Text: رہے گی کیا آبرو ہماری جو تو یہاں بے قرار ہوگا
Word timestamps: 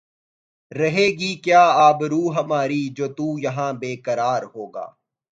رہے 0.71 1.07
گی 1.19 1.33
کیا 1.43 1.63
آبرو 1.87 2.23
ہماری 2.35 2.83
جو 2.97 3.07
تو 3.17 3.27
یہاں 3.39 3.71
بے 3.73 3.95
قرار 4.05 4.41
ہوگا 4.55 4.85